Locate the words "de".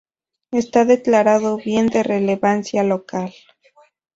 1.89-2.01